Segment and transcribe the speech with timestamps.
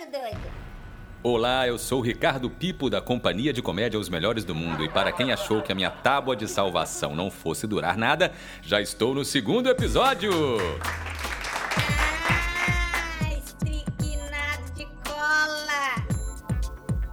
[0.00, 0.52] doido, doido.
[1.22, 4.82] Olá, eu sou Ricardo Pipo da Companhia de Comédia Os Melhores do Mundo.
[4.82, 8.32] E para quem achou que a minha tábua de salvação não fosse durar nada,
[8.62, 10.30] já estou no segundo episódio.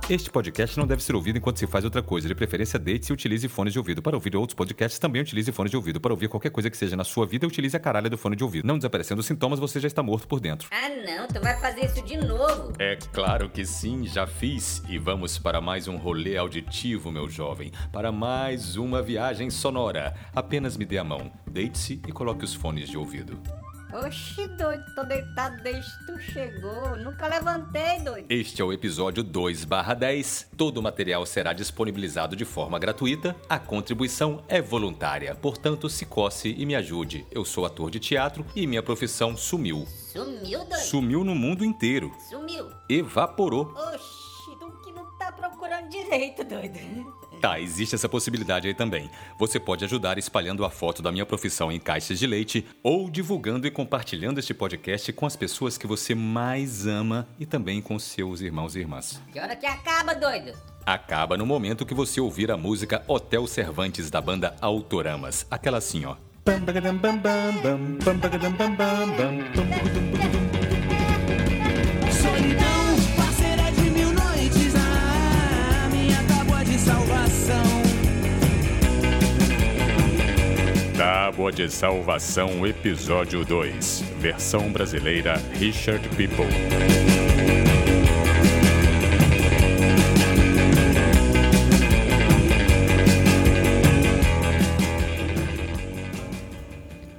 [0.10, 2.30] Este podcast não deve ser ouvido enquanto se faz outra coisa.
[2.30, 4.02] De preferência, deite-se e utilize fones de ouvido.
[4.02, 6.00] Para ouvir outros podcasts, também utilize fones de ouvido.
[6.00, 8.42] Para ouvir qualquer coisa que seja na sua vida, utilize a caralha do fone de
[8.42, 8.66] ouvido.
[8.66, 10.70] Não desaparecendo os sintomas, você já está morto por dentro.
[10.72, 12.72] Ah, não, tu vai fazer isso de novo.
[12.80, 14.82] É claro que sim, já fiz.
[14.88, 17.74] E vamos para mais um rolê auditivo, meu jovem.
[17.92, 20.16] Para mais uma viagem sonora.
[20.34, 23.38] Apenas me dê a mão, deite-se e coloque os fones de ouvido.
[24.06, 26.96] Oxi, doido, tô deitado desde que tu chegou.
[26.98, 28.28] Nunca levantei, doido.
[28.30, 30.48] Este é o episódio 2/10.
[30.56, 33.36] Todo o material será disponibilizado de forma gratuita.
[33.50, 37.26] A contribuição é voluntária, portanto, se coce e me ajude.
[37.32, 39.88] Eu sou ator de teatro e minha profissão sumiu.
[39.88, 40.82] Sumiu, doido.
[40.84, 42.14] Sumiu no mundo inteiro.
[42.30, 42.70] Sumiu.
[42.88, 43.74] Evaporou.
[43.94, 47.17] Oxi, tu que não tá procurando direito, doido.
[47.42, 49.10] Tá, existe essa possibilidade aí também.
[49.38, 53.68] Você pode ajudar espalhando a foto da minha profissão em caixas de leite ou divulgando
[53.68, 58.42] e compartilhando este podcast com as pessoas que você mais ama e também com seus
[58.42, 59.22] irmãos e irmãs.
[59.32, 60.52] Que hora que acaba, doido?
[60.86, 65.46] Acaba no momento que você ouvir a música Hotel Cervantes da banda Autoramas.
[65.52, 66.16] Aquela assim, ó.
[80.98, 84.02] Tábua de Salvação, episódio 2.
[84.18, 86.48] Versão brasileira Richard People.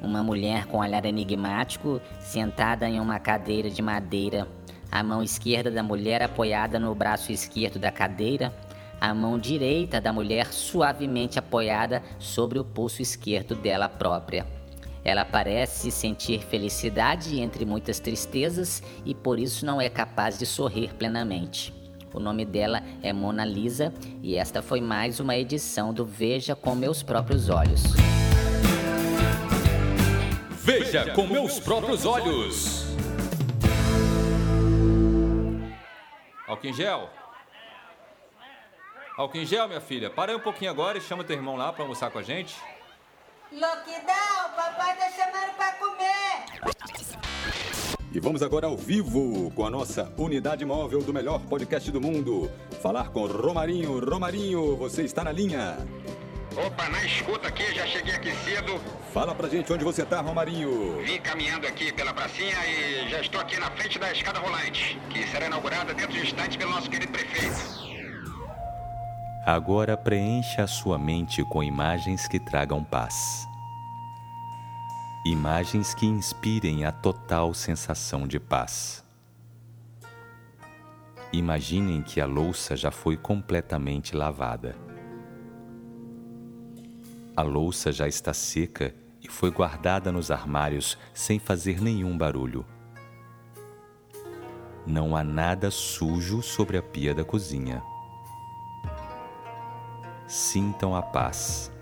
[0.03, 4.49] Uma mulher com olhar enigmático, sentada em uma cadeira de madeira,
[4.91, 8.53] a mão esquerda da mulher apoiada no braço esquerdo da cadeira,
[9.01, 14.47] a mão direita da mulher suavemente apoiada sobre o pulso esquerdo dela própria.
[15.05, 20.95] Ela parece sentir felicidade entre muitas tristezas e por isso não é capaz de sorrir
[20.95, 21.73] plenamente.
[22.13, 23.93] O nome dela é Mona Lisa
[24.23, 27.83] e esta foi mais uma edição do Veja com Meus Próprios Olhos.
[30.69, 32.85] Veja com meus próprios olhos.
[36.47, 37.09] Álcool em gel.
[39.19, 40.09] Álcool em gel, minha filha.
[40.09, 42.55] Para aí um pouquinho agora e chama teu irmão lá pra almoçar com a gente.
[43.51, 46.45] Loquidão, papai tá chamando pra comer.
[48.13, 52.49] E vamos agora ao vivo com a nossa unidade móvel do melhor podcast do mundo.
[52.81, 53.99] Falar com Romarinho.
[53.99, 55.77] Romarinho, você está na linha.
[56.57, 58.81] Opa, na escuta aqui, já cheguei aqui cedo,
[59.13, 61.03] Fala pra gente onde você tá, Romarinho.
[61.03, 65.27] vim caminhando aqui pela pracinha e já estou aqui na frente da escada rolante, que
[65.27, 67.88] será inaugurada dentro de instantes pelo nosso querido prefeito.
[69.51, 73.49] Agora preencha a sua mente com imagens que tragam paz.
[75.25, 79.03] Imagens que inspirem a total sensação de paz.
[81.33, 84.77] Imaginem que a louça já foi completamente lavada.
[87.35, 92.67] A louça já está seca e foi guardada nos armários sem fazer nenhum barulho.
[94.87, 97.83] Não há nada sujo sobre a pia da cozinha.
[100.29, 101.73] Sintam a paz.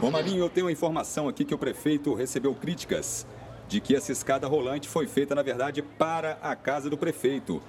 [0.00, 3.26] Romarinho, eu tenho uma informação aqui que o prefeito recebeu críticas
[3.68, 7.62] de que essa escada rolante foi feita, na verdade, para a casa do prefeito.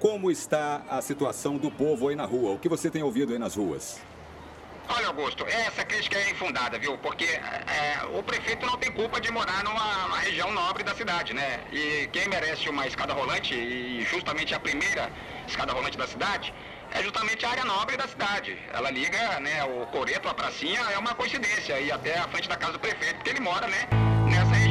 [0.00, 2.52] Como está a situação do povo aí na rua?
[2.52, 4.00] O que você tem ouvido aí nas ruas?
[4.88, 6.98] Olha, Augusto, essa crítica é infundada, viu?
[6.98, 11.60] Porque é, o prefeito não tem culpa de morar numa, região nobre da cidade, né?
[11.72, 15.10] E quem merece uma escada rolante, e justamente a primeira
[15.46, 16.52] escada rolante da cidade,
[16.92, 18.58] é justamente a área nobre da cidade.
[18.72, 22.56] Ela liga, né, o coreto à pracinha, é uma coincidência, e até a frente da
[22.56, 23.88] casa do prefeito, porque ele mora, né,
[24.30, 24.63] nessa região.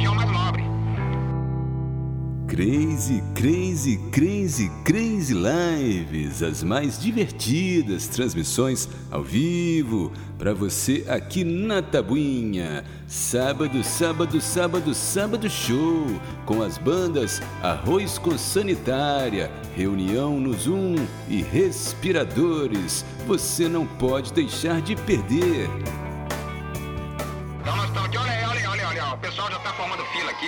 [2.54, 11.82] Crazy, crazy, crazy, crazy lives, as mais divertidas transmissões ao vivo para você aqui na
[11.82, 12.84] Tabuinha.
[13.08, 16.06] Sábado, sábado, sábado, sábado show
[16.46, 20.94] com as bandas Arroz com Sanitária, Reunião no Zoom
[21.28, 23.04] e Respiradores.
[23.26, 25.68] Você não pode deixar de perder.
[27.60, 30.46] Então nós olha aí, olha aí, olha aí, o pessoal já está formando fila aqui,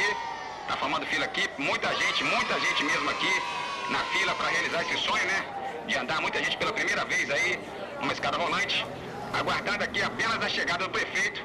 [0.66, 3.42] está formando fila aqui, muita gente, muita gente mesmo aqui
[3.88, 5.44] na fila para realizar esse sonho, né?
[5.86, 7.58] De andar muita gente pela primeira vez aí,
[8.00, 8.84] numa escada rolante,
[9.32, 11.40] aguardando aqui apenas a chegada do prefeito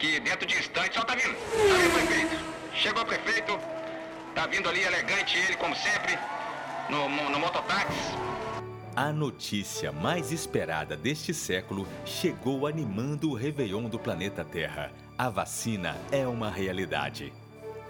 [0.00, 1.32] que dentro de instantes, ó, tá vindo.
[1.32, 2.44] Tá vindo o prefeito.
[2.74, 3.58] Chegou o prefeito,
[4.34, 6.18] tá vindo ali elegante ele, como sempre,
[6.90, 8.10] no, no mototáxi.
[8.96, 14.92] A notícia mais esperada deste século chegou animando o Réveillon do planeta Terra.
[15.16, 17.32] A vacina é uma realidade.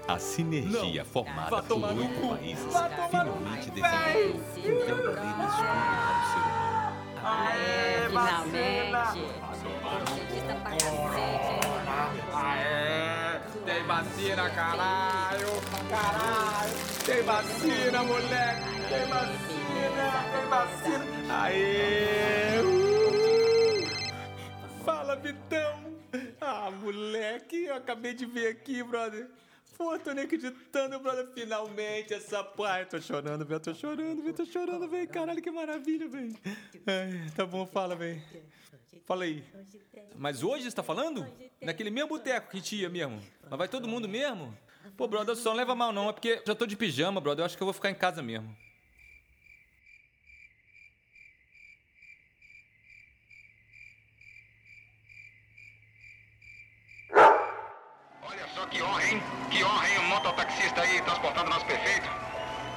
[0.07, 2.73] A sinergia formada Vá por oito países
[3.11, 6.95] finalmente desenvolveu um verdadeiro escudo para o ser humano.
[8.11, 8.25] Pra
[10.63, 11.05] cacete.
[12.35, 15.49] Aê, tem vacina, caralho!
[15.89, 16.73] Caralho!
[17.07, 18.63] Tem vacina, moleque!
[18.89, 20.07] Tem vacina!
[20.33, 21.05] Tem vacina!
[21.43, 22.61] Aê!
[22.61, 23.87] Uhul.
[24.85, 25.95] Fala, Vitão!
[26.41, 29.31] Ah, moleque, eu acabei de ver aqui, brother.
[29.77, 31.29] Pô, tô nem acreditando, brother.
[31.35, 32.87] Finalmente essa pai.
[32.87, 33.61] Tô chorando, velho.
[33.61, 34.35] Tô chorando, velho.
[34.35, 35.09] Tô chorando, velho.
[35.09, 36.35] Caralho, que maravilha, velho.
[37.35, 38.23] Tá bom, fala, velho.
[39.05, 39.45] Fala aí.
[40.17, 41.27] Mas hoje você tá falando?
[41.61, 43.21] Naquele mesmo boteco que a gente ia mesmo.
[43.49, 44.57] Mas vai todo mundo mesmo?
[44.97, 46.09] Pô, brother, só não leva mal não.
[46.09, 47.43] É porque já tô de pijama, brother.
[47.43, 48.57] Eu acho que eu vou ficar em casa mesmo.
[58.23, 59.21] Olha só que honra, hein?
[59.51, 59.99] Que honra, hein?
[59.99, 62.09] Um mototaxista aí transportando o nosso prefeito.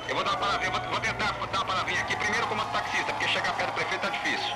[0.10, 2.58] Eu vou dar uma palavrinha, vou, vou tentar dar uma palavrinha aqui primeiro com o
[2.58, 4.54] mototaxista, porque chegar perto do prefeito tá difícil.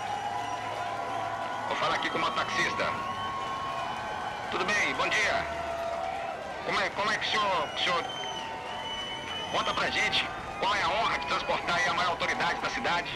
[1.67, 2.89] Vou falar aqui com o mototaxista.
[4.51, 5.45] Tudo bem, bom dia.
[6.65, 8.03] Como é, como é que o senhor, o senhor
[9.51, 10.27] conta pra gente
[10.59, 13.09] qual é a honra de transportar aí a maior autoridade da cidade,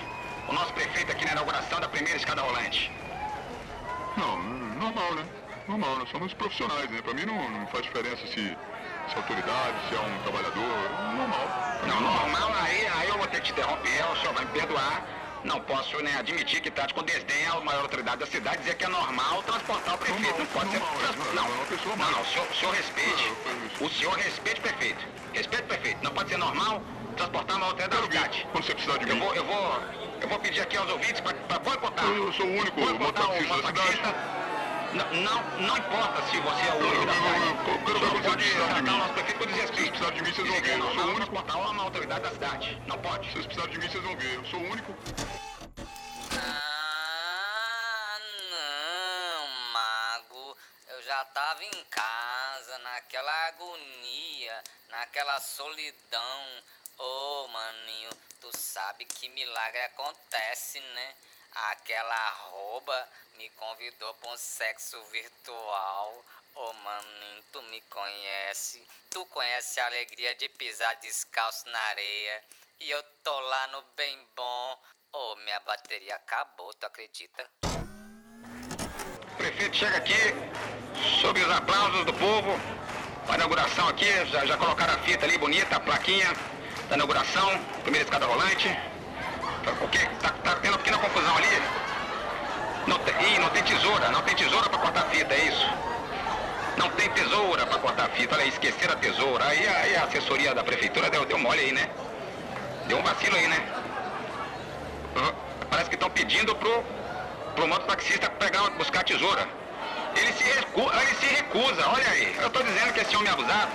[0.48, 2.92] o nosso prefeito aqui na inauguração da primeira escada rolante?
[4.18, 5.26] Não, normal, né?
[5.68, 7.02] Normal, nós somos profissionais, né?
[7.02, 8.58] Pra mim não, não faz diferença se,
[9.08, 11.48] se é autoridade, se é um trabalhador, normal.
[11.88, 15.04] Não, normal, aí, aí eu vou ter que te interromper, o senhor vai me perdoar.
[15.44, 18.86] Não posso né, admitir que trate com desdém a maior autoridade da cidade dizer que
[18.86, 20.40] é normal transportar o prefeito.
[20.40, 20.80] Não pode ser.
[20.80, 23.32] normal, trans- é, Não, uma não, não, o senhor, o senhor respeite.
[23.46, 23.84] Não, isso.
[23.86, 25.06] O senhor respeite o prefeito.
[25.34, 26.04] Respeite o prefeito.
[26.04, 26.82] Não pode ser normal
[27.16, 28.48] transportar a maior autoridade da cidade.
[28.52, 29.22] quando você precisar de Eu mim.
[29.22, 29.82] vou, eu vou,
[30.22, 32.06] eu vou pedir aqui aos ouvintes para boicotar.
[32.06, 34.35] Eu sou o único mototaxista da mototaxista.
[34.94, 37.46] Não, não, não importa se você é o único da eu- cidade.
[37.46, 38.90] eu- eu quero O ver senhor quando pode mim.
[38.94, 39.90] o nosso prefeito Se desrespeito.
[39.92, 40.70] precisar de mim, vocês vão ver.
[40.70, 41.16] é Eu sou o único.
[41.16, 42.82] transportar uma autoridade da cidade.
[42.88, 43.26] Não pode.
[43.28, 44.36] Se vocês precisarem de mim, vocês vão ver.
[44.36, 44.96] Eu sou o único.
[46.38, 48.20] Ah,
[48.52, 50.58] não, mago.
[50.90, 56.64] Eu já tava em casa, naquela agonia, naquela solidão.
[56.98, 58.10] Ô, maninho,
[58.40, 61.14] tu sabe que milagre acontece, né?
[61.56, 63.08] Aquela arroba
[63.38, 66.26] me convidou pra um sexo virtual.
[66.54, 68.86] Ô, maninho, tu me conhece.
[69.10, 72.44] Tu conhece a alegria de pisar descalço na areia.
[72.82, 74.80] E eu tô lá no bem bom.
[75.14, 77.50] Ô, minha bateria acabou, tu acredita?
[79.38, 80.34] Prefeito chega aqui,
[81.22, 82.52] sob os aplausos do povo,
[83.30, 86.34] a inauguração aqui, já, já colocaram a fita ali bonita, a plaquinha
[86.90, 87.48] da inauguração,
[87.84, 88.68] primeira escada rolante.
[89.82, 90.08] O quê?
[90.22, 91.62] Tá, tá tendo uma pequena confusão ali?
[92.88, 95.68] Não tem, ih, não tem tesoura, não tem tesoura pra cortar a fita, é isso?
[96.78, 99.46] Não tem tesoura pra cortar a fita, olha aí, esqueceram a tesoura.
[99.46, 101.90] Aí, aí a assessoria da prefeitura deu, deu mole aí, né?
[102.88, 103.64] Deu um vacilo aí, né?
[105.70, 106.84] Parece que estão pedindo pro,
[107.56, 109.48] pro mototaxista pegar, buscar a tesoura.
[110.16, 112.36] Ele se, recu- ele se recusa, olha aí.
[112.40, 113.72] Eu tô dizendo que esse homem é abusado.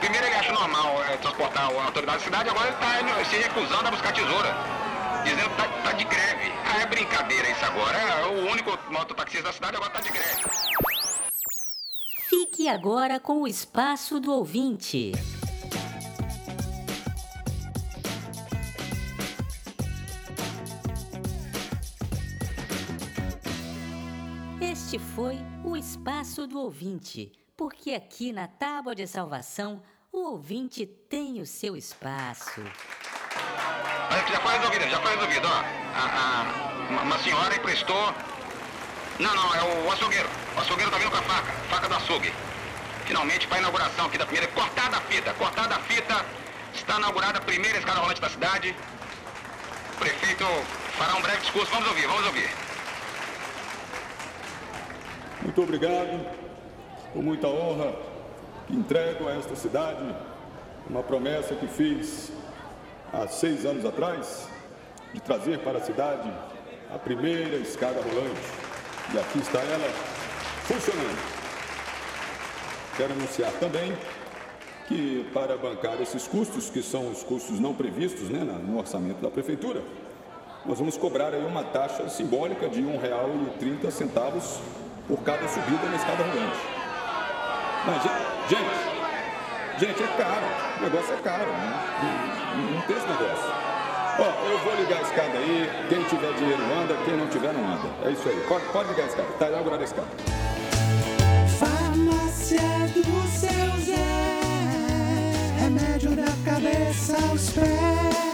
[0.00, 3.36] Primeiro ele acha normal é, transportar a autoridade da cidade, agora ele tá indo- se
[3.36, 4.54] recusando a buscar tesoura.
[5.26, 6.52] Dizendo que tá, tá de greve.
[6.64, 7.98] Ah, é brincadeira isso agora.
[7.98, 10.44] É, o único mototaxista da cidade agora tá de greve.
[12.28, 15.10] Fique agora com o espaço do ouvinte.
[24.60, 31.40] Este foi o espaço do ouvinte, porque aqui na Tábua de Salvação o ouvinte tem
[31.40, 32.62] o seu espaço.
[34.32, 35.64] Já foi resolvido, já foi resolvido, ó.
[35.94, 38.14] A, a- uma, senhora emprestou.
[39.18, 40.28] Não, não, é o açougueiro.
[40.56, 42.32] O açougueiro tá vindo com a faca, faca do açougue.
[43.04, 44.46] Finalmente, para a inauguração aqui da primeira.
[44.52, 46.24] Cortada a fita, cortada a fita.
[46.74, 48.74] Está inaugurada a primeira escada rolante da cidade.
[49.94, 50.44] O prefeito
[50.98, 51.70] fará um breve discurso.
[51.72, 52.50] Vamos ouvir, vamos ouvir.
[55.42, 56.26] Muito obrigado
[57.12, 57.94] por muita honra
[58.68, 60.02] entrego a esta cidade,
[60.90, 62.32] uma promessa que fiz
[63.12, 64.48] há seis anos atrás,
[65.12, 66.30] de trazer para a cidade
[66.94, 68.40] a primeira escada rolante.
[69.14, 69.88] E aqui está ela
[70.64, 71.36] funcionando.
[72.96, 73.96] Quero anunciar também
[74.88, 79.30] que para bancar esses custos, que são os custos não previstos né, no orçamento da
[79.30, 79.82] prefeitura,
[80.64, 84.60] nós vamos cobrar aí uma taxa simbólica de R$ 1,30
[85.06, 86.58] por cada subida na escada rolante.
[87.86, 88.02] Mas,
[88.50, 88.95] gente,
[89.78, 90.46] gente, é caro.
[90.78, 91.46] O negócio é caro.
[91.46, 93.66] Não, não, não tem esse negócio.
[94.18, 95.70] Ó, eu vou ligar a escada aí.
[95.88, 97.88] Quem tiver dinheiro anda, quem não tiver não anda.
[98.04, 98.44] É isso aí.
[98.48, 99.28] Pode, pode ligar a escada.
[99.38, 100.08] Tá inaugurada a escada.
[101.58, 102.60] Farmácia
[102.94, 108.26] do seu Zé, remédio da cabeça aos pés.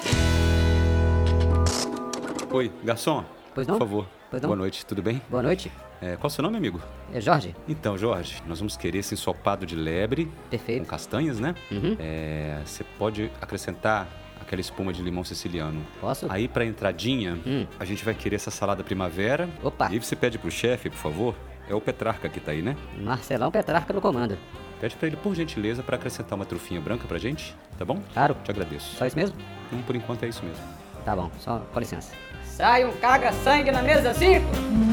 [2.51, 3.25] Oi, garçom.
[3.55, 3.75] Pois não?
[3.79, 4.07] Por favor.
[4.31, 4.49] Pois não?
[4.49, 5.21] Boa noite, tudo bem?
[5.29, 5.71] Boa noite.
[6.01, 6.81] É, qual é o seu nome, amigo?
[7.13, 7.55] É Jorge?
[7.69, 10.31] Então, Jorge, nós vamos querer esse ensopado de lebre.
[10.51, 10.81] Perfeito.
[10.83, 11.55] Com castanhas, né?
[11.71, 11.97] Uhum.
[12.01, 14.09] É, você pode acrescentar
[14.41, 15.85] aquela espuma de limão siciliano.
[16.01, 16.27] Posso?
[16.31, 17.67] Aí, pra entradinha, Hum.
[17.79, 19.49] a gente vai querer essa salada primavera.
[19.63, 19.89] Opa.
[19.93, 21.35] E você pede pro chefe, por favor.
[21.69, 22.77] É o Petrarca que tá aí, né?
[22.99, 24.37] Marcelão Petrarca no comando.
[24.81, 28.03] Pede pra ele, por gentileza, pra acrescentar uma trufinha branca pra gente, tá bom?
[28.13, 28.35] Claro.
[28.43, 28.97] Te agradeço.
[28.97, 29.37] Só isso mesmo?
[29.73, 30.63] Hum, por enquanto é isso mesmo.
[31.05, 32.13] Tá bom, só com licença.
[32.57, 34.92] Sai um caga-sangue na mesa 5.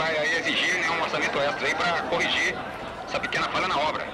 [0.00, 2.54] Vai aí exigir né, um orçamento extra aí para corrigir
[3.06, 4.08] essa pequena falha na obra.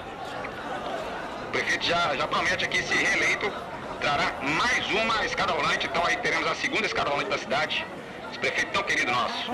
[1.46, 3.52] O prefeito já, já promete aqui, se reeleito,
[4.00, 5.86] trará mais uma escada rolante.
[5.86, 7.86] Então aí teremos a segunda escada rolante da cidade.
[8.30, 9.52] Esse prefeito tão querido nosso.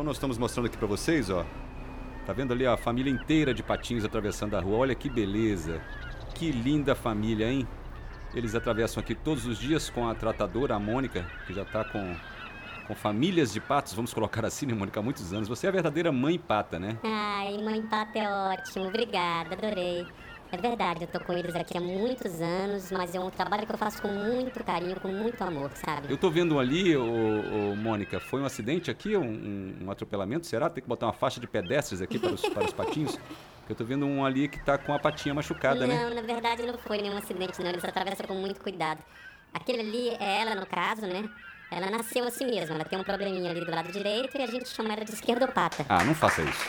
[0.00, 1.44] Então nós estamos mostrando aqui pra vocês, ó.
[2.24, 4.78] Tá vendo ali a família inteira de patinhos atravessando a rua?
[4.78, 5.78] Olha que beleza.
[6.34, 7.68] Que linda família, hein?
[8.34, 12.16] Eles atravessam aqui todos os dias com a tratadora, a Mônica, que já tá com,
[12.86, 15.48] com famílias de patos, vamos colocar assim, né, Mônica, há muitos anos.
[15.48, 16.96] Você é a verdadeira mãe pata, né?
[17.04, 20.06] Ai, mãe pata é ótimo, obrigada, adorei.
[20.52, 23.72] É verdade, eu tô com eles aqui há muitos anos, mas é um trabalho que
[23.72, 26.10] eu faço com muito carinho, com muito amor, sabe?
[26.12, 27.04] Eu tô vendo um ali, ô,
[27.72, 30.46] ô, Mônica, foi um acidente aqui, um, um- atropelamento?
[30.46, 30.68] Será?
[30.68, 33.16] Tem que botar uma faixa de pedestres aqui para os, para os patinhos?
[33.68, 36.02] Eu tô vendo um ali que tá com a patinha machucada, né?
[36.02, 37.70] não, na verdade não foi nenhum acidente, não.
[37.70, 38.98] Eles atravessam com muito cuidado.
[39.54, 41.28] Aquele ali é ela, no caso, né?
[41.70, 44.68] Ela nasceu assim mesmo, ela tem um probleminha ali do lado direito e a gente
[44.68, 45.86] chama ela de esquerdopata.
[45.88, 46.66] Ah, não faça isso.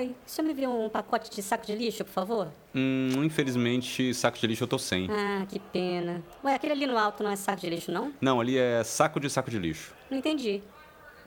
[0.00, 2.48] Oi, você me viu um pacote de saco de lixo, por favor?
[2.74, 5.06] Hum, infelizmente, saco de lixo eu tô sem.
[5.10, 6.22] Ah, que pena.
[6.42, 8.10] Ué, aquele ali no alto não é saco de lixo, não?
[8.18, 9.92] Não, ali é saco de saco de lixo.
[10.10, 10.62] Não entendi.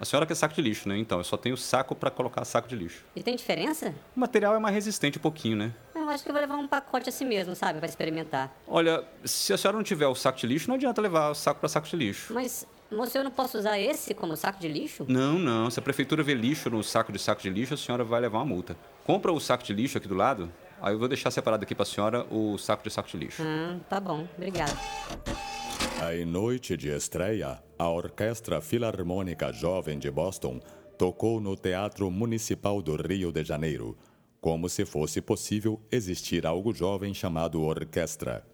[0.01, 0.97] A senhora quer saco de lixo, né?
[0.97, 3.05] Então, eu só tenho saco pra colocar saco de lixo.
[3.15, 3.93] E tem diferença?
[4.17, 5.71] O material é mais resistente um pouquinho, né?
[5.93, 7.77] Eu acho que eu vou levar um pacote assim mesmo, sabe?
[7.77, 8.51] Pra experimentar.
[8.67, 11.59] Olha, se a senhora não tiver o saco de lixo, não adianta levar o saco
[11.59, 12.33] pra saco de lixo.
[12.33, 15.05] Mas, moço, eu não posso usar esse como saco de lixo?
[15.07, 15.69] Não, não.
[15.69, 18.39] Se a prefeitura vê lixo no saco de saco de lixo, a senhora vai levar
[18.39, 18.77] uma multa.
[19.03, 21.85] Compra o saco de lixo aqui do lado, aí eu vou deixar separado aqui pra
[21.85, 23.43] senhora o saco de saco de lixo.
[23.45, 24.27] Ah, tá bom.
[24.37, 24.77] Obrigada.
[26.13, 30.59] Em noite de estreia, a Orquestra Filarmônica Jovem de Boston
[30.97, 33.97] tocou no Teatro Municipal do Rio de Janeiro,
[34.39, 38.45] como se fosse possível existir algo jovem chamado orquestra.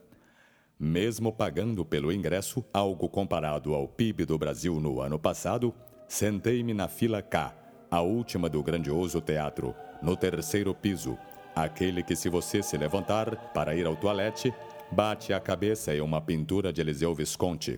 [0.81, 5.74] Mesmo pagando pelo ingresso algo comparado ao PIB do Brasil no ano passado,
[6.07, 7.53] sentei-me na fila K,
[7.91, 11.17] a última do grandioso teatro, no terceiro piso,
[11.53, 14.53] aquele que, se você se levantar para ir ao toalete,
[14.89, 17.77] bate a cabeça em uma pintura de Eliseu Visconti.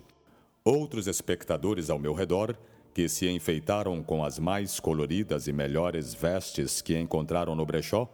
[0.64, 2.56] Outros espectadores ao meu redor,
[2.94, 8.08] que se enfeitaram com as mais coloridas e melhores vestes que encontraram no brechó,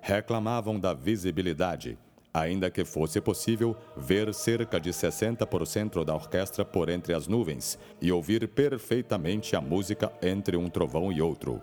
[0.00, 1.96] reclamavam da visibilidade,
[2.32, 8.10] ainda que fosse possível ver cerca de 60% da orquestra por entre as nuvens e
[8.10, 11.60] ouvir perfeitamente a música entre um trovão e outro.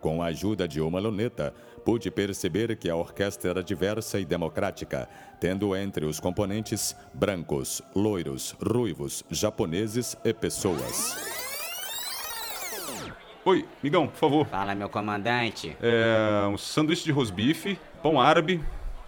[0.00, 5.08] Com a ajuda de uma luneta, pude perceber que a orquestra era diversa e democrática,
[5.40, 11.16] tendo entre os componentes brancos, loiros, ruivos, japoneses e pessoas.
[13.46, 14.46] Oi, migão, por favor.
[14.46, 15.74] Fala, meu comandante.
[15.80, 18.62] É, um sanduíche de rosbife, pão árabe,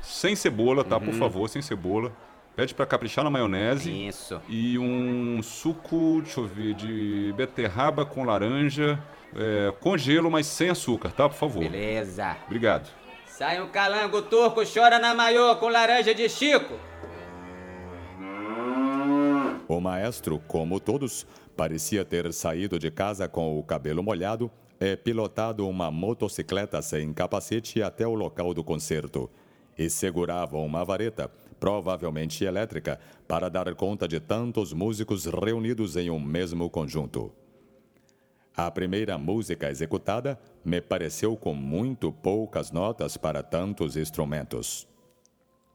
[0.06, 0.98] sem cebola, tá?
[0.98, 1.18] Por Uhum.
[1.18, 2.12] favor, sem cebola.
[2.54, 3.90] Pede pra caprichar na maionese.
[4.08, 4.40] Isso.
[4.48, 8.98] E um suco, deixa eu ver, de beterraba com laranja,
[9.34, 11.28] é, com gelo, mas sem açúcar, tá?
[11.28, 11.60] Por favor.
[11.60, 12.36] Beleza.
[12.46, 12.88] Obrigado.
[13.26, 16.74] Sai um calango turco, chora na maiô com laranja de Chico.
[19.68, 25.68] O maestro, como todos, parecia ter saído de casa com o cabelo molhado, é pilotado
[25.68, 29.28] uma motocicleta sem capacete até o local do concerto
[29.78, 36.20] e segurava uma vareta, provavelmente elétrica, para dar conta de tantos músicos reunidos em um
[36.20, 37.32] mesmo conjunto.
[38.56, 44.88] A primeira música executada me pareceu com muito poucas notas para tantos instrumentos.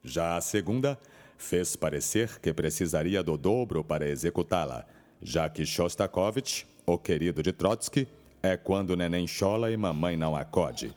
[0.03, 0.97] Já a segunda
[1.37, 4.85] fez parecer que precisaria do dobro para executá-la,
[5.21, 8.07] já que Shostakovich, o querido de Trotsky,
[8.41, 10.91] é quando neném chola e mamãe não acode.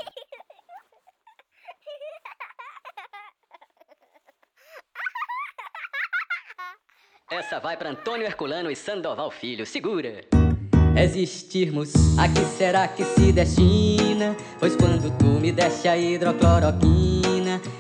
[7.36, 9.66] Essa vai para Antônio Herculano e Sandoval Filho.
[9.66, 10.20] Segura!
[10.96, 14.36] Existirmos, a que será que se destina?
[14.60, 17.13] Pois quando tu me deste a hidrocloroquina,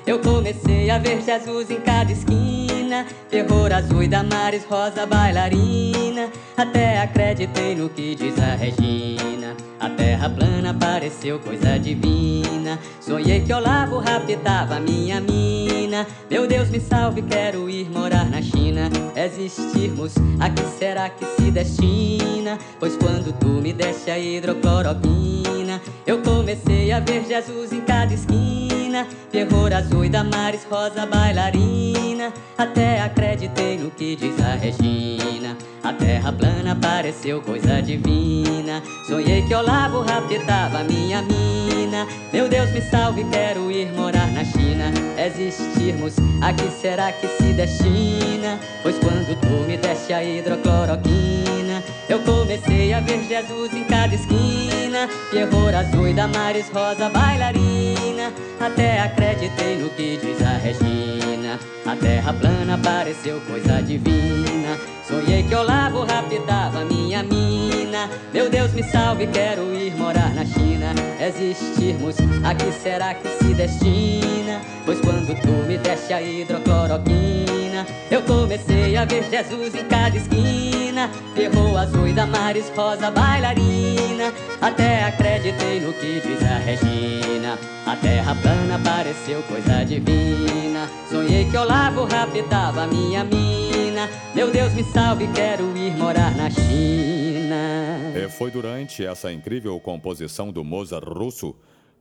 [0.06, 3.06] eu comecei a ver Jesus em cada esquina.
[3.30, 6.28] Terror azul e Damares rosa bailarina.
[6.56, 9.56] Até acreditei no que diz a Regina.
[9.80, 12.78] A terra plana pareceu coisa divina.
[13.00, 16.06] Sonhei que Olavo raptava minha mina.
[16.30, 18.90] Meu Deus me salve, quero ir morar na China.
[19.14, 22.58] Existirmos, a que será que se destina?
[22.80, 29.06] Pois quando tu me deste a hidrocloroquina, eu comecei a ver Jesus em cada esquina.
[29.32, 32.34] Terror azul e Damares rosa bailarina.
[32.58, 35.56] Até acreditei no que diz a Regina.
[35.82, 38.82] A terra plana pareceu coisa divina.
[39.06, 42.06] Sonhei que Olavo raptava minha mina.
[42.30, 44.92] Meu Deus me salve, quero ir morar na China.
[45.16, 48.60] Existirmos, a que será que se destina?
[48.82, 51.63] Pois quando tu me deste a hidrocloroquina,
[52.08, 55.08] eu comecei a ver Jesus em cada esquina.
[55.30, 58.32] Terror azul e Damares rosa bailarina.
[58.60, 61.58] Até acreditei no que diz a Regina.
[61.86, 64.78] A terra plana pareceu coisa divina.
[65.06, 68.08] Sonhei que Olavo raptava minha mina.
[68.32, 70.94] Meu Deus me salve, quero ir morar na China.
[71.20, 74.60] Existirmos, a que será que se destina?
[74.84, 77.63] Pois quando tu me deste a hidrocloroquina,
[78.10, 81.10] eu comecei a ver Jesus em cada esquina.
[81.34, 84.32] Terror azul e Damares rosa bailarina.
[84.60, 87.58] Até acreditei no que diz a Regina.
[87.86, 90.88] A terra plana pareceu coisa divina.
[91.10, 94.08] Sonhei que Olavo raptava minha mina.
[94.34, 98.12] Meu Deus me salve, quero ir morar na China.
[98.14, 101.54] E foi durante essa incrível composição do Mozart russo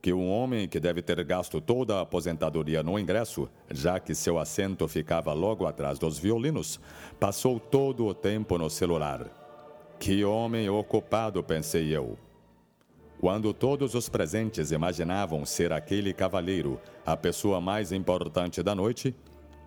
[0.04, 4.38] que um homem que deve ter gasto toda a aposentadoria no ingresso, já que seu
[4.38, 6.78] assento ficava logo atrás dos violinos,
[7.18, 9.26] passou todo o tempo no celular.
[9.98, 12.18] Que homem ocupado, pensei eu.
[13.18, 19.16] Quando todos os presentes imaginavam ser aquele cavalheiro a pessoa mais importante da noite,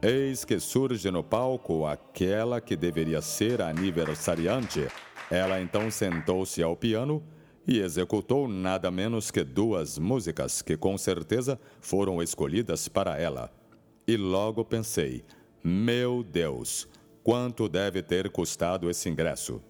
[0.04, 4.88] eis que surge no palco aquela que deveria ser a aniversariante.
[5.32, 7.24] Ela então sentou-se ao piano
[7.68, 13.52] e executou nada menos que duas músicas que com certeza foram escolhidas para ela.
[14.08, 15.26] E logo pensei:
[15.62, 16.88] meu Deus,
[17.24, 19.62] quanto deve ter custado esse ingresso?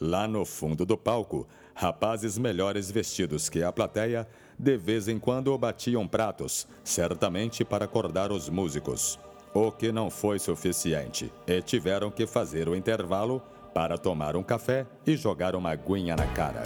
[0.00, 4.26] Lá no fundo do palco, rapazes melhores vestidos que a plateia
[4.58, 9.18] de vez em quando batiam pratos, certamente para acordar os músicos.
[9.54, 13.40] O que não foi suficiente, e tiveram que fazer o intervalo
[13.72, 16.64] para tomar um café e jogar uma aguinha na cara.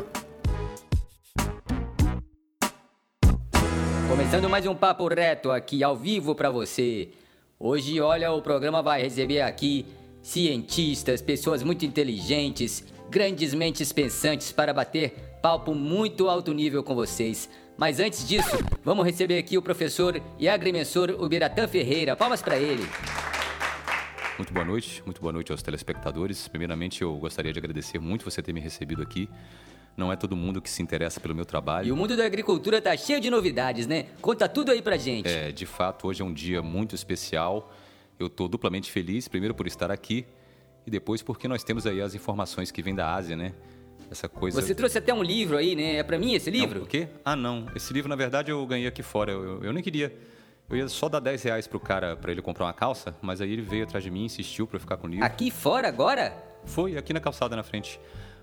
[4.09, 7.11] Começando mais um papo reto aqui ao vivo para você.
[7.59, 9.87] Hoje, olha, o programa vai receber aqui
[10.23, 17.49] cientistas, pessoas muito inteligentes, grandes mentes pensantes para bater papo muito alto nível com vocês.
[17.77, 22.17] Mas antes disso, vamos receber aqui o professor e agrimensor Ubiratã Ferreira.
[22.17, 22.89] Palmas para ele.
[24.39, 26.47] Muito boa noite, muito boa noite aos telespectadores.
[26.47, 29.31] Primeiramente, eu gostaria de agradecer muito você ter me recebido aqui.
[29.97, 31.89] Não é todo mundo que se interessa pelo meu trabalho.
[31.89, 34.09] E o mundo da agricultura tá cheio de novidades, né?
[34.21, 35.27] Conta tudo aí pra gente.
[35.27, 37.73] É, de fato, hoje é um dia muito especial.
[38.19, 40.27] Eu estou duplamente feliz, primeiro por estar aqui
[40.87, 43.55] e depois porque nós temos aí as informações que vêm da Ásia, né?
[44.11, 44.61] Essa coisa.
[44.61, 45.97] Você trouxe até um livro aí, né?
[45.97, 46.81] É pra mim esse livro?
[46.81, 47.09] Não, o quê?
[47.25, 47.67] Ah, não.
[47.75, 49.33] Esse livro, na verdade, eu ganhei aqui fora.
[49.33, 50.15] Eu, eu, eu nem queria.
[50.69, 53.53] Eu ia só dar 10 reais pro cara para ele comprar uma calça, mas aí
[53.53, 55.25] ele veio atrás de mim, insistiu para eu ficar com o livro.
[55.25, 56.33] Aqui fora agora?
[56.65, 58.01] Foi, aqui na calçada na frente.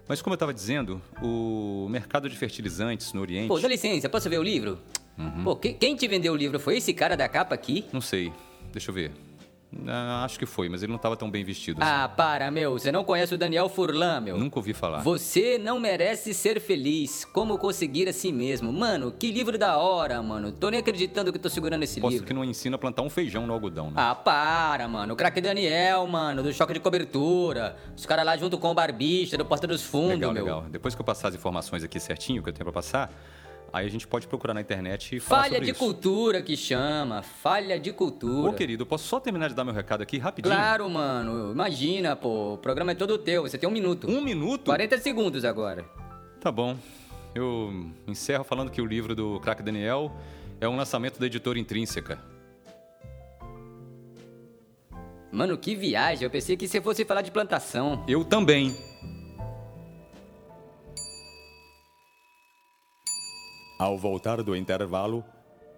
[0.08, 3.48] Mas como eu estava dizendo, o mercado de fertilizantes no Oriente.
[3.50, 4.80] Pô, dá licença, posso ver o livro?
[5.18, 5.44] Uhum.
[5.44, 7.86] Pô, que- quem te vendeu o livro foi esse cara da capa aqui?
[7.92, 8.32] Não sei.
[8.72, 9.12] Deixa eu ver.
[9.88, 11.82] Ah, acho que foi, mas ele não estava tão bem vestido.
[11.82, 11.92] assim.
[11.92, 12.74] Ah, para, meu.
[12.74, 14.38] Você não conhece o Daniel Furlan, meu?
[14.38, 15.00] Nunca ouvi falar.
[15.02, 17.26] Você não merece ser feliz.
[17.26, 18.72] Como conseguir a si mesmo.
[18.72, 20.52] Mano, que livro da hora, mano.
[20.52, 22.28] Tô nem acreditando que tô segurando esse Posso livro.
[22.28, 23.94] que não ensina a plantar um feijão no algodão, né?
[23.98, 25.14] Ah, para, mano.
[25.14, 27.76] O craque Daniel, mano, do choque de cobertura.
[27.96, 30.44] Os caras lá junto com o barbicha, do Porta dos Fundos, legal, meu.
[30.46, 30.66] legal.
[30.70, 33.12] Depois que eu passar as informações aqui certinho que eu tenho pra passar,
[33.74, 35.80] aí a gente pode procurar na internet e falar Falha de isso.
[35.80, 37.24] cultura que chama.
[37.24, 38.52] Falha de cultura.
[38.52, 40.54] Ô, querido, posso só terminar de dar meu recado aqui rapidinho?
[40.54, 41.52] Claro, mano.
[41.52, 42.54] Imagina, pô.
[42.54, 43.42] O programa é todo teu.
[43.42, 44.08] Você tem um minuto.
[44.08, 44.66] Um minuto?
[44.66, 45.84] 40 segundos agora.
[46.40, 46.78] Tá bom.
[47.34, 50.16] Eu encerro falando que o livro do craque Daniel
[50.62, 52.20] é um lançamento da editora Intrínseca.
[55.32, 56.24] Mano, que viagem.
[56.24, 58.04] Eu pensei que você fosse falar de plantação.
[58.08, 58.78] Eu também.
[63.84, 65.26] Ao voltar do intervalo,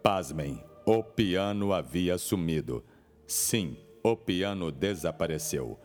[0.03, 2.85] pasmem, o piano havia sumido.
[3.25, 5.79] Sim, o piano desapareceu.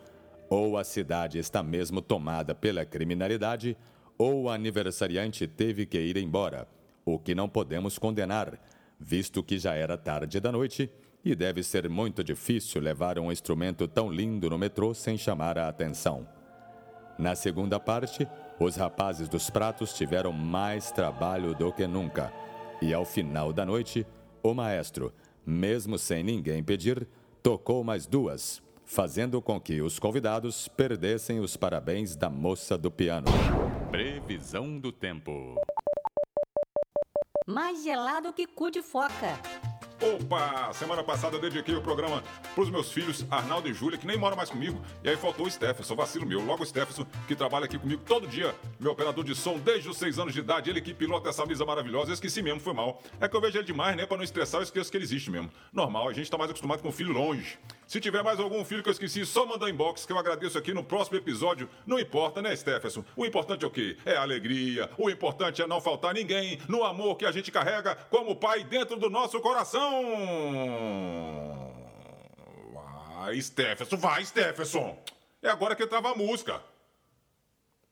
[0.47, 3.75] Ou a cidade está mesmo tomada pela criminalidade,
[4.19, 6.67] ou o aniversariante teve que ir embora,
[7.03, 8.53] o que não podemos condenar,
[8.99, 10.91] visto que já era tarde da noite
[11.25, 15.67] e deve ser muito difícil levar um instrumento tão lindo no metrô sem chamar a
[15.67, 16.27] atenção.
[17.17, 18.27] Na segunda parte,
[18.59, 22.31] os rapazes dos pratos tiveram mais trabalho do que nunca.
[22.81, 24.05] E ao final da noite,
[24.43, 25.13] o maestro,
[25.45, 27.07] mesmo sem ninguém pedir,
[27.43, 33.27] tocou mais duas, fazendo com que os convidados perdessem os parabéns da moça do piano.
[33.89, 35.55] Previsão do tempo.
[37.47, 39.70] Mais gelado que cu de foca.
[40.01, 40.73] Opa!
[40.73, 42.23] Semana passada eu dediquei o programa
[42.55, 44.81] pros meus filhos, Arnaldo e Júlia, que nem moram mais comigo.
[45.03, 46.43] E aí faltou o Stefferson, vacilo meu.
[46.43, 49.97] Logo o Stefferson, que trabalha aqui comigo todo dia, meu operador de som desde os
[49.97, 52.09] seis anos de idade, ele que pilota essa mesa maravilhosa.
[52.09, 52.99] Eu esqueci mesmo, foi mal.
[53.19, 54.07] É que eu vejo ele demais, né?
[54.07, 55.51] Pra não estressar, eu esqueço que ele existe mesmo.
[55.71, 57.59] Normal, a gente tá mais acostumado com o filho longe.
[57.91, 60.73] Se tiver mais algum filho que eu esqueci, só manda inbox que eu agradeço aqui
[60.73, 61.67] no próximo episódio.
[61.85, 63.03] Não importa, né, Stefferson?
[63.17, 63.97] O importante é o quê?
[64.05, 64.89] É a alegria.
[64.97, 68.95] O importante é não faltar ninguém no amor que a gente carrega como pai dentro
[68.95, 69.81] do nosso coração.
[72.73, 74.97] Vai, Stefferson, vai, Stefferson.
[75.43, 76.61] É agora que trava a música.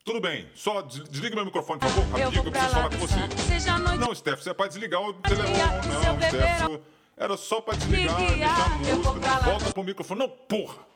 [0.05, 3.15] Tudo bem, só des- desliga meu microfone, por favor, rapidinho, eu preciso falar com você.
[3.99, 5.57] Não, Stefferson, você é pra desligar o telefone.
[5.57, 6.79] Não, Stefferson.
[7.19, 9.01] Era só pra desligar e deixar música.
[9.03, 10.19] Não volta pro microfone.
[10.21, 10.88] Não, porra!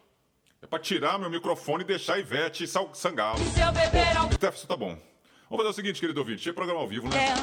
[0.62, 3.40] É pra tirar meu microfone e deixar a Ivete sangalo.
[4.34, 4.98] Stefferson, tá bom.
[5.50, 6.50] Vamos fazer o seguinte, querido ouvinte.
[6.50, 7.36] É programa ao vivo, né?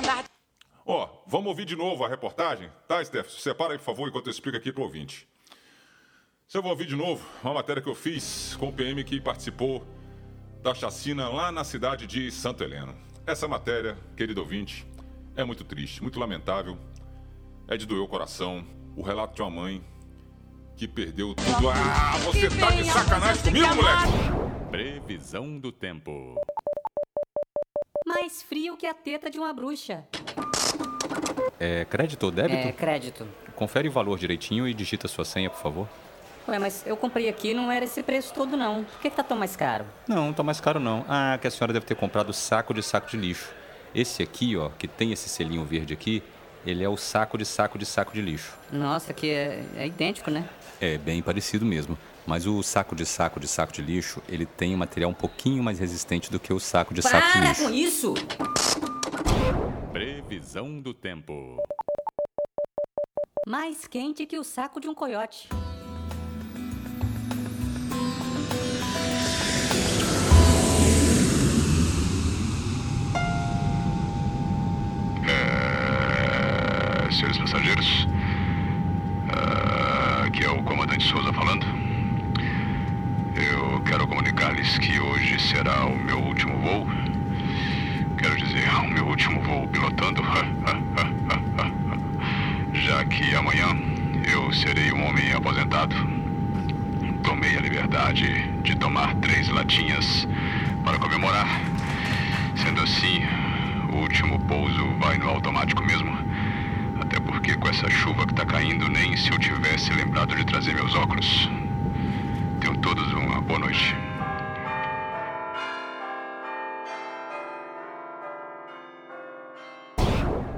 [0.86, 2.72] Ó, vamos ouvir de novo a reportagem?
[2.88, 3.38] Tá, Stefferson?
[3.38, 5.28] Separa aí, por favor, enquanto eu explico aqui pro ouvinte.
[6.48, 9.20] Se eu vou ouvir de novo, uma matéria que eu fiz com o PM que
[9.20, 9.86] participou
[10.62, 12.96] da chacina lá na cidade de Santo Heleno.
[13.26, 14.86] Essa matéria, querido ouvinte,
[15.36, 16.78] é muito triste, muito lamentável.
[17.70, 18.66] É de doer o coração.
[18.96, 19.80] O relato de uma mãe
[20.74, 21.68] que perdeu tudo.
[21.68, 24.68] Ah, você tá de sacanagem comigo, moleque?
[24.72, 26.34] Previsão do tempo.
[28.04, 30.04] Mais frio que a teta de uma bruxa.
[31.60, 32.66] É crédito ou débito?
[32.66, 33.24] É, crédito.
[33.54, 35.88] Confere o valor direitinho e digita sua senha, por favor.
[36.48, 38.82] Ué, mas eu comprei aqui e não era esse preço todo, não.
[38.82, 39.84] Por que, que tá tão mais caro?
[40.08, 41.04] Não, não tá mais caro não.
[41.08, 43.54] Ah, que a senhora deve ter comprado saco de saco de lixo.
[43.94, 46.20] Esse aqui, ó, que tem esse selinho verde aqui,
[46.64, 48.56] ele é o saco de saco de saco de lixo.
[48.72, 50.48] Nossa, que é, é idêntico, né?
[50.80, 51.96] É bem parecido mesmo.
[52.26, 55.62] Mas o saco de saco de saco de lixo, ele tem um material um pouquinho
[55.62, 57.64] mais resistente do que o saco de saco de Para lixo.
[57.64, 58.14] com isso!
[59.92, 61.56] Previsão do tempo.
[63.46, 65.48] Mais quente que o saco de um coiote.
[77.20, 78.08] Senhores passageiros,
[79.28, 81.66] ah, aqui é o comandante Souza falando.
[83.36, 86.86] Eu quero comunicar-lhes que hoje será o meu último voo.
[88.16, 90.22] Quero dizer, o meu último voo pilotando.
[92.72, 93.66] Já que amanhã
[94.32, 95.94] eu serei um homem aposentado.
[97.22, 100.26] Tomei a liberdade de tomar três latinhas
[100.82, 101.60] para comemorar.
[102.56, 103.22] Sendo assim,
[103.92, 106.29] o último pouso vai no automático mesmo.
[107.80, 111.48] Essa chuva que tá caindo, nem se eu tivesse lembrado de trazer meus óculos.
[112.60, 113.96] Tenham todos uma boa noite.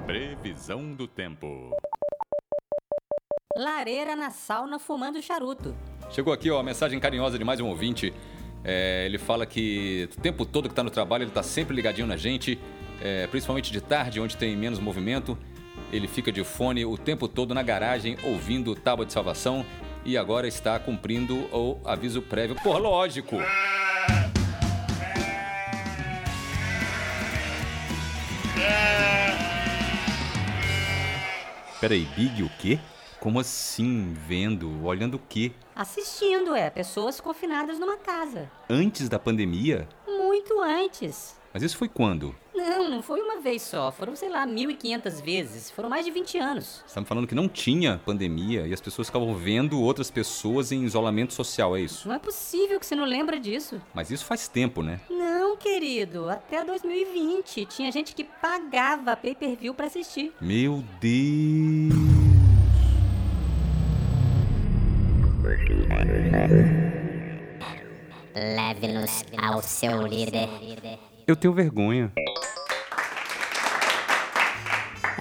[0.05, 1.71] Previsão do tempo.
[3.57, 5.77] Lareira na sauna fumando charuto.
[6.11, 8.13] Chegou aqui, ó, a mensagem carinhosa de mais um ouvinte.
[8.65, 12.09] É, ele fala que o tempo todo que tá no trabalho, ele tá sempre ligadinho
[12.09, 12.59] na gente,
[13.01, 15.39] é, principalmente de tarde, onde tem menos movimento.
[15.93, 19.65] Ele fica de fone o tempo todo na garagem, ouvindo Tábua de Salvação.
[20.05, 22.57] e agora está cumprindo o aviso prévio.
[22.61, 23.37] Por lógico.
[31.81, 32.79] Peraí, Big o quê?
[33.19, 34.13] Como assim?
[34.27, 34.85] Vendo?
[34.85, 35.53] Olhando o quê?
[35.75, 36.71] Assistindo, é.
[36.71, 38.51] Pessoas confinadas numa casa.
[38.69, 39.89] Antes da pandemia?
[40.07, 41.37] Muito antes.
[41.53, 42.35] Mas isso foi quando?
[42.62, 43.90] Não, não foi uma vez só.
[43.90, 45.70] Foram, sei lá, 1.500 vezes.
[45.70, 46.83] Foram mais de 20 anos.
[46.87, 50.70] Você tá me falando que não tinha pandemia e as pessoas ficavam vendo outras pessoas
[50.70, 52.07] em isolamento social, é isso?
[52.07, 53.83] Não é possível que você não lembra disso.
[53.92, 55.01] Mas isso faz tempo, né?
[55.11, 56.29] Não, querido.
[56.29, 57.66] Até 2020.
[57.66, 60.33] Tinha gente que pagava pay-per-view pra assistir.
[60.40, 61.92] Meu Deus!
[68.35, 70.48] Leve-nos ao seu líder.
[71.27, 72.12] Eu tenho vergonha.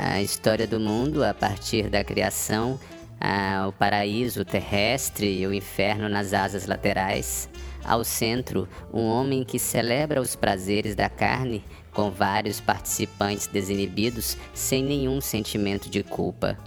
[0.03, 2.79] A história do mundo a partir da criação,
[3.19, 7.47] ah, o paraíso terrestre e o inferno nas asas laterais.
[7.85, 14.83] Ao centro, um homem que celebra os prazeres da carne, com vários participantes desinibidos, sem
[14.83, 16.57] nenhum sentimento de culpa.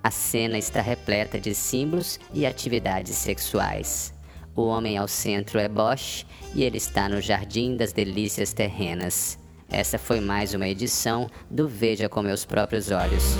[0.00, 4.14] A cena está repleta de símbolos e atividades sexuais.
[4.54, 9.44] O homem ao centro é Bosch e ele está no Jardim das Delícias Terrenas.
[9.68, 13.36] Essa foi mais uma edição do Veja com Meus Próprios Olhos.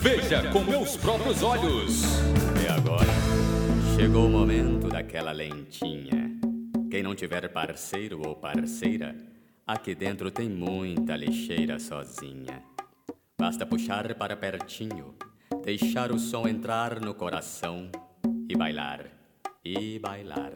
[0.00, 2.02] Veja com meus próprios olhos.
[2.62, 3.10] E agora?
[3.96, 6.30] Chegou o momento daquela lentinha.
[6.90, 9.16] Quem não tiver parceiro ou parceira,
[9.66, 12.62] aqui dentro tem muita lixeira sozinha.
[13.38, 15.14] Basta puxar para pertinho,
[15.64, 17.90] deixar o som entrar no coração
[18.48, 19.06] e bailar,
[19.64, 20.52] e bailar.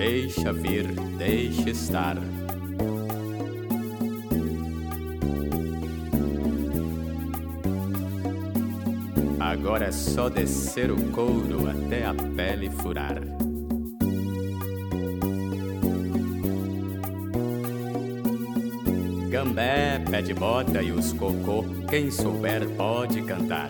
[0.00, 0.86] Deixa vir,
[1.18, 2.16] deixa estar.
[9.38, 13.20] Agora é só descer o couro até a pele furar.
[19.28, 23.68] Gambé, pé de bota e os cocô, quem souber pode cantar.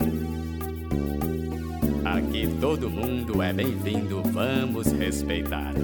[2.04, 5.74] Aqui todo mundo é bem-vindo, vamos respeitar.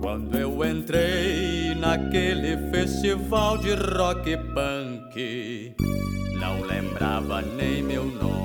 [0.00, 5.74] Quando eu entrei naquele festival de rock punk,
[6.38, 8.44] não lembrava nem meu nome.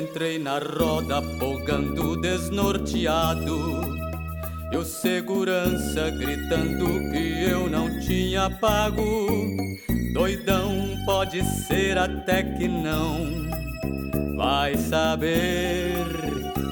[0.00, 3.80] Entrei na roda pogando desnorteado.
[4.72, 9.26] E o segurança gritando que eu não tinha pago.
[10.12, 13.50] Doidão pode ser até que não.
[14.36, 16.06] Vai saber,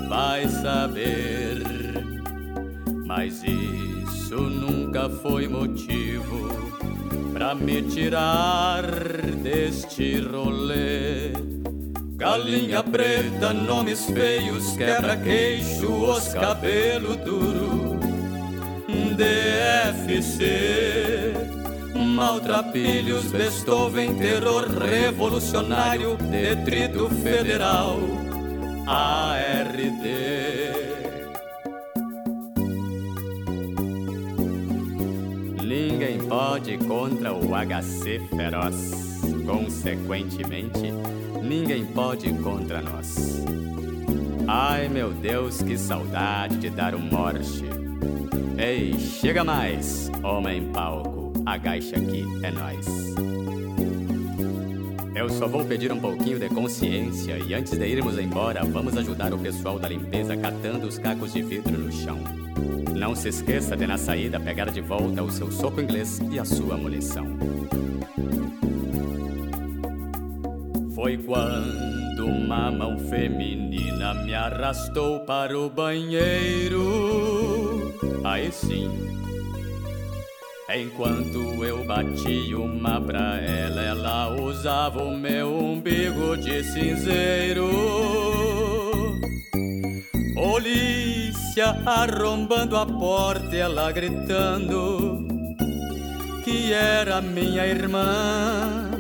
[0.08, 1.62] vai saber.
[3.06, 6.48] Mas isso nunca foi motivo
[7.32, 8.82] pra me tirar
[9.42, 11.32] deste rolê.
[12.16, 17.98] Galinha preta, nomes feios, quebra-queixo, os cabelo duro.
[19.18, 21.32] DFC,
[21.96, 27.98] maltrapilhos, Beethoven, terror revolucionário, detrito federal,
[28.90, 29.84] ARD.
[35.62, 39.20] Ninguém pode contra o HC feroz.
[39.44, 40.90] Consequentemente,
[41.42, 43.44] ninguém pode contra nós.
[44.46, 47.64] Ai meu Deus, que saudade de dar um morte.
[48.56, 53.27] Ei, chega mais, homem palco, agacha aqui, é nós.
[55.28, 59.34] Eu só vou pedir um pouquinho de consciência e antes de irmos embora, vamos ajudar
[59.34, 62.18] o pessoal da limpeza catando os cacos de vidro no chão.
[62.96, 66.46] Não se esqueça de na saída pegar de volta o seu soco inglês e a
[66.46, 67.26] sua munição.
[70.94, 76.82] Foi quando uma mão feminina me arrastou para o banheiro.
[78.24, 79.17] Aí sim.
[80.70, 87.70] Enquanto eu bati uma pra ela, ela usava o meu umbigo de cinzeiro.
[90.34, 95.26] Polícia arrombando a porta, ela gritando
[96.44, 98.90] que era minha irmã.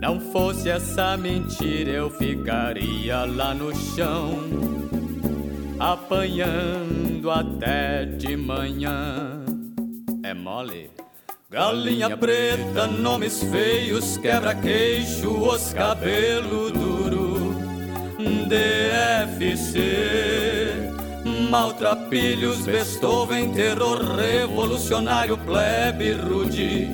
[0.00, 4.38] Não fosse essa mentira, eu ficaria lá no chão,
[5.80, 9.42] apanhando até de manhã.
[10.24, 10.88] É mole?
[11.50, 17.52] Galinha preta, nomes feios, quebra-queixo, os cabelo duro.
[18.48, 19.80] DFC,
[21.50, 26.88] maltrapilhos, Beethoven, terror revolucionário, plebe rude,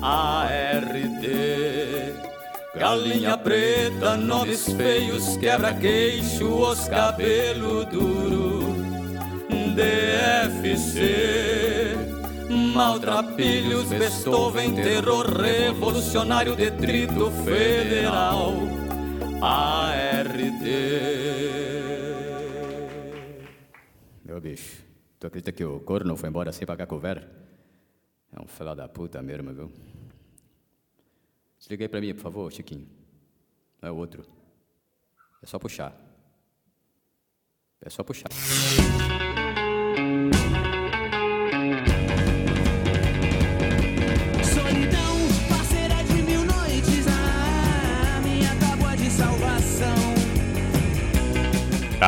[0.00, 1.26] ARD,
[2.74, 8.74] galinha preta, nomes feios, quebra-queixo, os cabelo duro,
[9.74, 10.98] DFC,
[12.78, 18.52] maltrapilhos, Beethoven, terror revolucionário, detrito federal,
[19.42, 20.64] ARD.
[24.30, 24.84] Ô bicho,
[25.18, 27.28] tu acredita que o corno foi embora sem pagar cover?
[28.32, 29.72] É um filho da puta mesmo, viu?
[31.68, 32.86] Aí pra mim, por favor, Chiquinho.
[33.82, 34.24] Não é o outro.
[35.42, 35.92] É só puxar.
[37.80, 38.28] É só puxar.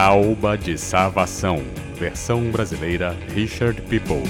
[0.03, 1.63] Tauba de Salvação,
[1.99, 4.23] versão brasileira Richard People.